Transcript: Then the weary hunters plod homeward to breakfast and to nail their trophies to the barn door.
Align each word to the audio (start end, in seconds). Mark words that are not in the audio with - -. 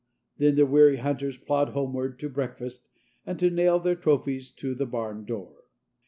Then 0.39 0.55
the 0.55 0.65
weary 0.65 0.97
hunters 0.97 1.37
plod 1.37 1.73
homeward 1.73 2.17
to 2.21 2.27
breakfast 2.29 2.87
and 3.23 3.37
to 3.37 3.51
nail 3.51 3.77
their 3.77 3.93
trophies 3.93 4.49
to 4.55 4.73
the 4.73 4.87
barn 4.87 5.25
door. 5.25 5.65